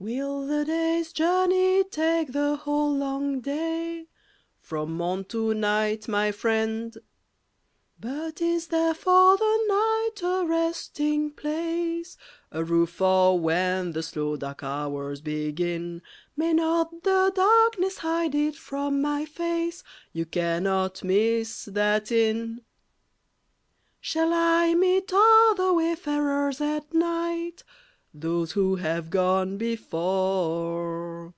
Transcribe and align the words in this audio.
Will 0.00 0.44
the 0.46 0.66
day's 0.66 1.14
journey 1.14 1.82
take 1.82 2.32
the 2.32 2.56
whole 2.56 2.94
long 2.94 3.40
day? 3.40 4.08
From 4.60 4.96
morn 4.98 5.24
to 5.26 5.54
night, 5.54 6.08
my 6.08 6.30
friend. 6.30 6.94
But 7.98 8.42
is 8.42 8.66
there 8.66 8.92
for 8.92 9.38
the 9.38 9.58
night 9.66 10.20
a 10.22 10.44
resting 10.46 11.30
place? 11.30 12.18
A 12.52 12.62
roof 12.62 12.90
for 12.90 13.40
when 13.40 13.92
the 13.92 14.02
slow 14.02 14.36
dark 14.36 14.62
hours 14.62 15.22
begin. 15.22 16.02
May 16.36 16.52
not 16.52 17.02
the 17.02 17.32
darkness 17.34 17.98
hide 17.98 18.34
it 18.34 18.56
from 18.56 19.00
my 19.00 19.24
face? 19.24 19.82
You 20.12 20.26
cannot 20.26 21.02
miss 21.02 21.64
that 21.64 22.12
inn. 22.12 22.60
Shall 24.02 24.34
I 24.34 24.74
meet 24.74 25.10
other 25.14 25.72
wayfarers 25.72 26.60
at 26.60 26.92
night? 26.92 27.64
Those 28.16 28.52
who 28.52 28.76
have 28.76 29.10
gone 29.10 29.58
before. 29.58 31.34